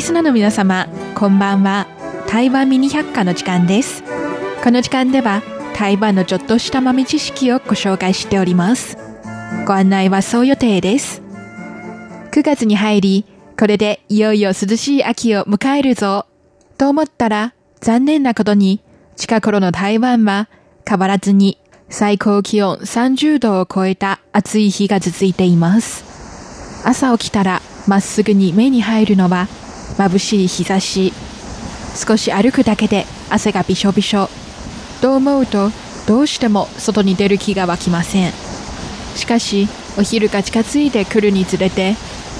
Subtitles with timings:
[0.00, 1.86] リスナーの皆様、こんばんは。
[2.26, 4.02] 台湾ミニ百科の時間です。
[4.64, 5.42] この時間では、
[5.76, 8.96] 台湾のちょっとした豆知識をご紹介しております。
[9.66, 11.20] ご案内はそう予定です。
[12.30, 13.26] 9月に入り、
[13.58, 16.24] これでいよいよ涼しい秋を迎えるぞ。
[16.78, 18.80] と思ったら、残念なことに、
[19.16, 20.48] 近頃の台湾は
[20.88, 21.58] 変わらずに
[21.90, 26.86] 最高気温30度を超えた暑い日が続いています。
[26.86, 29.46] 朝起きたらまっすぐに目に入るのは
[29.96, 31.12] 眩しい日差し。
[31.94, 34.28] 少し歩くだけで汗がびしょびしょ。
[35.00, 35.70] と思うと
[36.06, 38.32] どうしても外に出る気が湧きません。
[39.16, 39.68] しかし
[39.98, 41.96] お昼が近づいてくるにつれて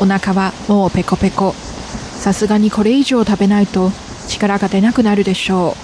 [0.00, 1.54] お腹はもうペコペコ。
[2.18, 3.90] さすがにこれ以上食べないと
[4.28, 5.76] 力が出なくなるでしょ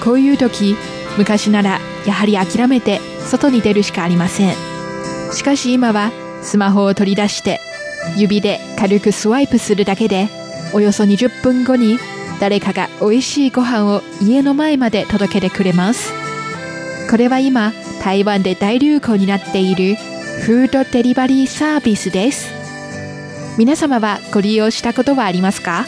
[0.00, 0.04] う。
[0.04, 0.76] こういう時、
[1.16, 4.54] 昔ならやはり諦めて外に出るしかありません。
[5.32, 7.60] しかし今はスマホを取り出して
[8.16, 10.28] 指で軽くスワイプするだけで
[10.72, 11.98] およそ20分後に
[12.40, 16.12] 誰かが美味しいご飯を家の前まで届けてくれます。
[17.10, 19.94] これは今台湾で大流行になっている
[20.44, 22.52] フードデリバリーサービスです。
[23.56, 25.84] 皆様はご利用したことはありますか？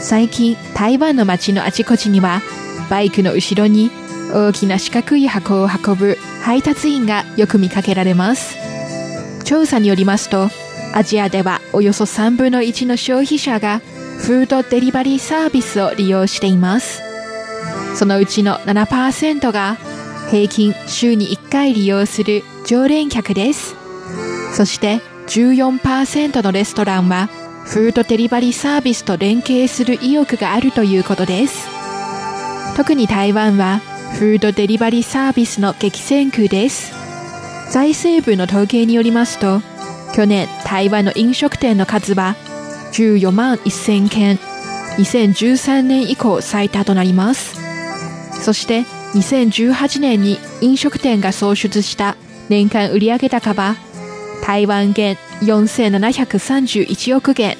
[0.00, 2.40] 最近台湾の街のあちこちには
[2.90, 3.90] バイクの後ろに
[4.32, 8.56] 大きな四角い箱を運ぶ配達員がよく見かけられます
[9.44, 10.50] 調査によりますと
[10.94, 13.80] アジアではおよそ3分の1の消費者が
[14.18, 17.02] フードデリバリーサービスを利用しています。
[17.94, 19.76] そのうちの7%が
[20.30, 23.74] 平均週に1回利用する常連客です。
[24.54, 27.28] そして14%のレストランは
[27.64, 31.68] フードデリバリーサービスと連携する意欲があるということです。
[32.76, 33.80] 特に台湾は
[34.18, 36.94] フードデリバリーサービスの激戦区です。
[37.70, 39.60] 財政部の統計によりますと
[40.18, 42.34] 去年台湾の飲食店の数は
[42.90, 44.36] 14万1000件。
[44.96, 47.54] 2013年以降最多となります。
[48.42, 48.80] そして
[49.14, 52.16] 2018年に飲食店が創出した
[52.48, 53.76] 年間売上高は
[54.44, 57.56] 台湾元4731億元。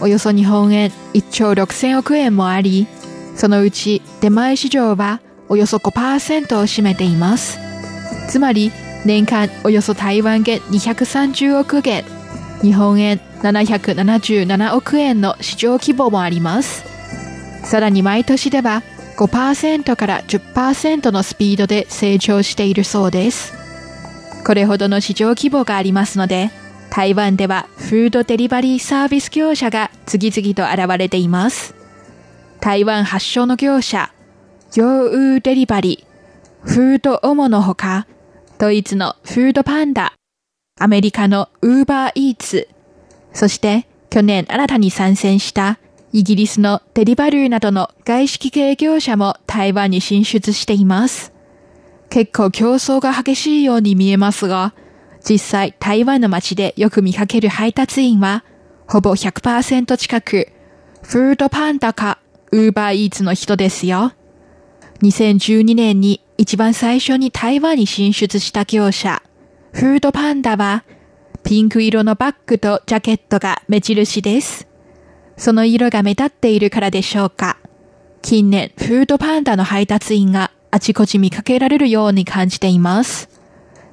[0.00, 2.86] およそ日本円1兆6000億円もあり
[3.34, 7.58] そのうち出前市場はおよそ5%を占めています。
[8.28, 8.70] つまり
[9.06, 12.04] 年間およそ台湾元230億元。
[12.60, 16.84] 日本円777億円の市場規模もあります。
[17.62, 18.82] さらに毎年では
[19.16, 23.54] 5%から10%のスピードで成長しているそうです。
[24.44, 26.50] これほどの市場規模がありますので
[26.90, 31.74] 台湾ではフードデリバリーサービス業者が次々と現れています。
[32.60, 34.10] 台湾発祥の業者
[34.74, 35.04] ヨ
[35.36, 38.08] ウデリバリーフードオモのほか
[38.58, 40.14] ドイツのフードパンダ。
[40.80, 42.68] アメリカのウーバーイーツ。
[43.34, 45.78] そして去年新たに参戦した
[46.14, 51.34] イギリスのデリバルーなどの外資系業者も台湾に進出しています。
[52.08, 54.72] 結構競争が激しいように見えますが
[55.28, 58.42] 実際台湾の街でよく見かける配達員は
[58.88, 60.48] ほぼ100%近く
[61.02, 62.20] フードパンダか
[62.52, 64.12] ウーバーイーツの人ですよ。
[65.02, 69.22] 2012年に一番最初に台湾に進出した業者、
[69.72, 70.84] フードパンダは
[71.44, 74.66] ピンク色のバッグとジャケットが目印です。
[75.36, 77.56] その色が目立っているからでしょうか。
[78.20, 83.28] 近年、フードパンダの配達員があちこち見かけられるように感じています。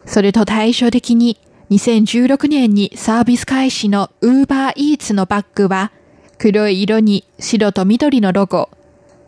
[0.06, 1.40] それと対照的に、
[1.70, 5.92] 2016年にサービス開始のウーバーイーツのバッグは、
[6.38, 8.70] 黒い色に白と緑のロゴ。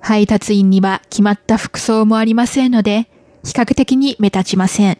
[0.06, 3.10] 配達員には決まった服装もありませんので、
[3.44, 5.00] 比較的に目立ちません。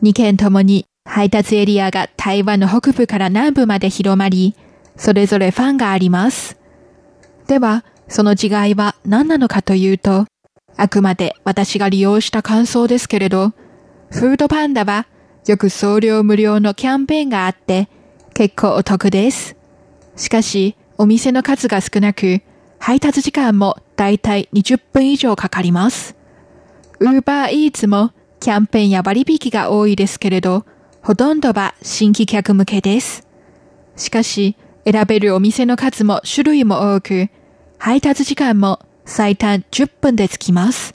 [0.00, 4.54] 2件ともに配達エリアが台湾の北部から南部まで広まり、
[4.96, 6.56] それぞれファンがあります。
[7.48, 10.26] では、その違いは何なのかというと、
[10.76, 13.48] あくまで私が利用した感想ですけれど、
[14.12, 15.08] フードパンダは
[15.48, 17.88] よく送料無料のキャンペーンがあって
[18.34, 19.56] 結構お得です。
[20.14, 22.40] しかし、お店の数が少なく、
[22.84, 26.16] 配達時間もだいたい20分以上かかります。
[26.98, 30.66] ウーバーイーツもキャンペーンや割引が多いですけれど、
[31.00, 33.24] ほとんどは新規客向けです。
[33.94, 37.28] しかし、選べるお店の数も種類も多く、
[37.78, 40.92] 配達時間も最短10分で着きます。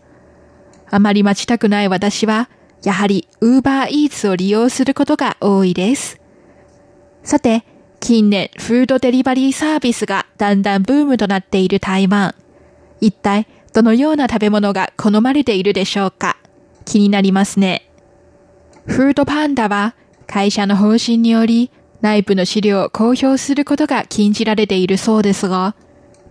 [0.89, 2.49] あまり待ちたくない私は、
[2.83, 6.19] やはりウーバーイーツを利用することが多いです。
[7.23, 7.63] さて、
[7.99, 12.35] 近年フードデリバリーサービスがだんだんブームとなっている台湾。
[13.01, 16.37] 一体どのような食べ物が好まれているでしょうか？
[16.85, 17.89] 気になりますね。
[18.85, 19.95] フードパンダは
[20.25, 21.69] 会社の方針により
[22.01, 25.75] 内部の資料を公表することが禁じられているそうですが、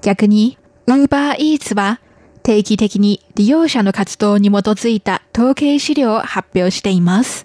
[0.01, 2.01] 逆に Uber Eats は
[2.43, 7.45] 定期的に利用者の活動に基づいた統計資料を発表しています。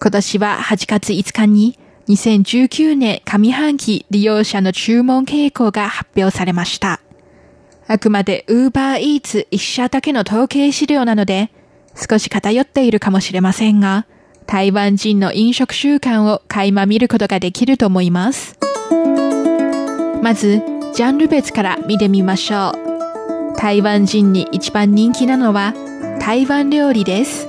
[0.00, 1.78] 今年は8月5日に
[2.08, 7.00] 2019年上半期利用者の注文傾向が発表されました。
[7.86, 11.50] あくまで Uber Eats 一社だけの統計資料なので、
[11.94, 14.06] 少し偏っているかもしれませんが、
[14.46, 18.58] 台湾人の飲食習慣を垣間見ることができると思います。
[20.22, 20.62] まず、
[20.94, 22.72] ジャンル別から見てみましょ
[23.54, 23.56] う。
[23.56, 25.72] 台湾人に一番人気なのは
[26.20, 27.48] 台湾料理です。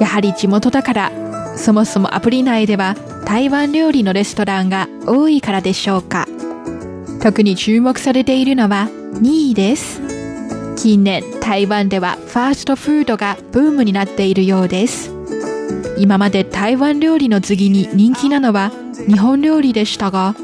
[0.00, 1.12] やはり地元だから、
[1.56, 2.96] そもそもアプリ内では
[3.28, 6.26] 台湾料理のレストランが多いからでしょうか。
[7.20, 8.88] 特に注目されているのは
[9.20, 10.00] 2位です。
[10.76, 15.12] 近年台湾ではファーストフードがブームになっているようです。
[15.98, 18.72] 今まで台湾料理の次に人気なのは
[19.06, 20.34] 日本料理でしたが、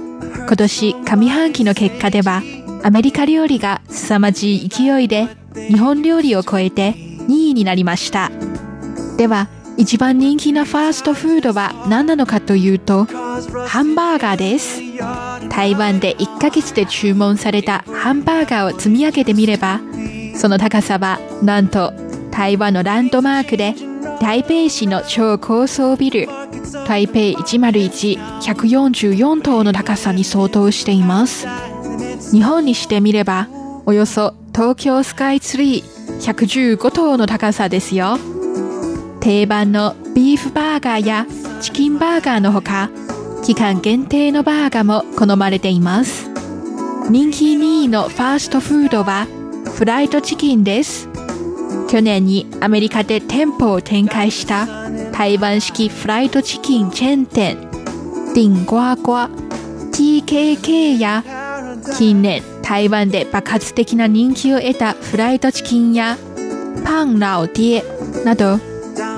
[0.46, 2.42] 今年上半期の結果では
[2.82, 8.30] アメリカ料理が凄まじい勢いで日本料理を超えて2位になりました。
[9.16, 14.80] では、一番人気なファーストフードは何なのかというと、ハンバーガーです。
[15.48, 19.80] 台湾で1ヶ月で注文されたハンバーガーを積み上げてみれば、
[20.36, 21.92] その高さはなんと
[22.30, 23.74] 台湾のランドマークで
[24.20, 26.28] 台北市の超高層ビル
[26.86, 31.46] 台北101-144棟の高さに相当しています
[32.32, 33.48] 日本にしてみれば
[33.86, 38.18] およそ東京スカイツリー115棟の高さですよ
[39.24, 41.26] 定番のビーフバーガーや
[41.62, 42.90] チキンバーガーのほか
[43.42, 46.28] 期間限定のバーガーも好まれています。
[47.08, 49.26] 人気2位のファーストフードは
[49.76, 51.08] フライドチキンです。
[51.88, 54.66] 去年にアメリカで店舗を展開した
[55.12, 57.56] 台湾式フライドチキンチェーン店
[58.34, 59.30] ディンゴアゴア
[59.92, 61.24] TKK や
[61.96, 66.18] 近年台湾で爆発的な人気を得たフライドチキンや
[66.84, 67.82] パンラオディ
[68.20, 68.73] エなど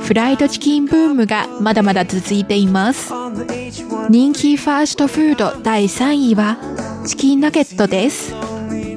[0.07, 3.13] フライドチキンブームがまだまだ続いています
[4.09, 6.59] 人気ファーストフード第3位は
[7.05, 8.33] チキンナゲットです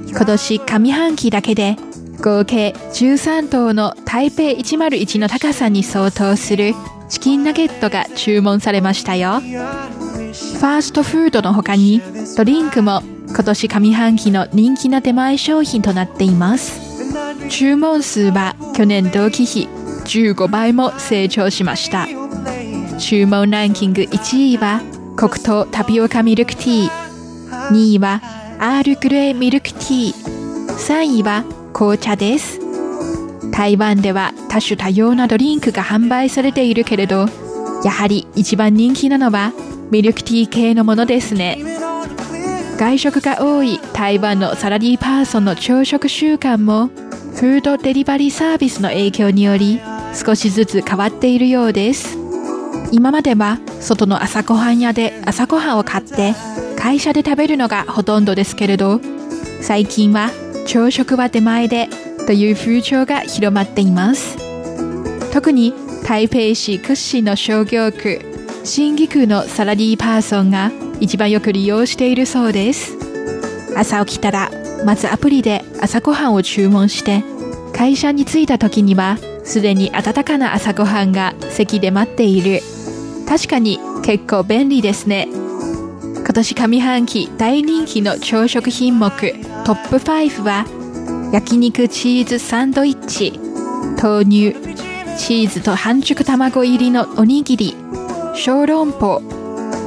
[0.08, 1.78] 今年上半期だけで
[2.22, 6.74] 合計13頭の台北101の高さに相当する
[7.10, 9.40] チキンナゲットが注文されましたよ。
[9.40, 12.02] ファーストフードの他に
[12.38, 16.90] ドリンクも今年上半期の人気な出前商品となっています。
[17.50, 19.68] 注文数は去年同期比
[20.10, 22.08] 15倍も成長しました。
[22.98, 24.82] 注文ランキング1位は
[25.16, 28.22] 黒糖タピオカミルクティー、2位は
[28.60, 32.60] アールグレーミルクティー、3位は紅茶です。
[33.52, 37.28] 台湾では多種多様なドリンクが販売されているけれど、
[37.84, 39.54] やはり一番人気なのは
[39.92, 41.60] ミルクティー系のものですね。
[42.78, 46.88] 外食が多い台湾のサラリーパーソンの朝食習慣も
[47.36, 49.82] フードデリバリーサービスの影響により
[50.14, 52.18] 少しずつ変わっているようです。
[52.92, 56.34] 今までは外の朝ごはん屋で朝ごはんを買って
[56.78, 59.00] 会社で食べるのがほとんどですけれど
[59.62, 60.32] 最近は
[60.66, 61.88] 朝食は出前で
[62.26, 64.38] という風潮が広まっています。
[65.32, 65.74] 特に
[66.06, 68.22] 台北市屈指の商業区
[68.64, 72.98] 新義区のサラリーパーソンが一番よく利用しているそうです。
[73.76, 74.50] 朝起きたら
[74.84, 77.24] まずアプリで朝ごはんを注文して
[77.74, 79.18] 会社に着いた時には
[79.50, 82.62] すでに温かな朝ごはんが席で待っている。
[83.28, 85.28] 確かに結構便利ですね。
[85.28, 89.10] 今年上半期大人気の朝食品目
[89.66, 90.66] トップ5は
[91.34, 93.40] 焼肉チーズサンドイッチ
[94.00, 94.54] 豆乳
[95.18, 97.76] チーズと半熟卵入りのおにぎり
[98.36, 99.24] 小籠包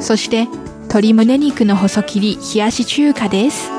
[0.01, 0.47] そして
[0.89, 3.71] 鶏胸肉の細切り冷やし中華です。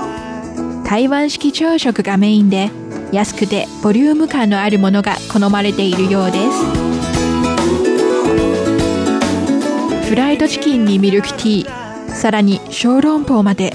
[0.86, 2.72] 台湾式朝食がメインで
[3.14, 6.48] 安くてボリューム感のあるものが好まれているようです。
[10.10, 13.74] フライドチキンにミルクティーさらに小籠包まで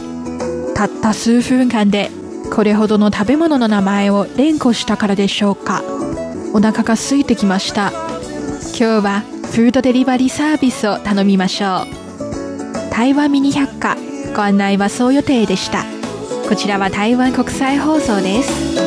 [0.74, 2.10] たった数分間で
[2.52, 5.82] これほどの食べ物の名前を連呼したからでしょうか。
[6.52, 7.92] お腹が空いてきました。
[8.78, 9.20] 今日は
[9.52, 11.86] フードデリバリーサービスを頼みましょう。
[12.90, 13.96] 台湾ミニ百科
[14.34, 15.97] ご案内はそう予定でした。
[16.48, 18.78] こちらは台湾国際放送です。